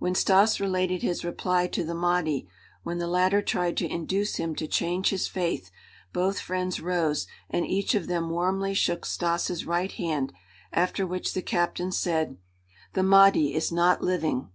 When 0.00 0.16
Stas 0.16 0.58
related 0.58 1.02
his 1.02 1.24
reply 1.24 1.68
to 1.68 1.84
the 1.84 1.94
Mahdi, 1.94 2.48
when 2.82 2.98
the 2.98 3.06
latter 3.06 3.40
tried 3.40 3.76
to 3.76 3.86
induce 3.88 4.34
him 4.34 4.56
to 4.56 4.66
change 4.66 5.10
his 5.10 5.28
faith, 5.28 5.70
both 6.12 6.40
friends 6.40 6.80
rose 6.80 7.28
and 7.48 7.64
each 7.64 7.94
of 7.94 8.08
them 8.08 8.30
warmly 8.30 8.74
shook 8.74 9.06
Stas' 9.06 9.64
right 9.64 9.92
hand, 9.92 10.32
after 10.72 11.06
which 11.06 11.34
the 11.34 11.40
captain 11.42 11.92
said: 11.92 12.36
"The 12.94 13.04
Mahdi 13.04 13.54
is 13.54 13.70
not 13.70 14.02
living!" 14.02 14.50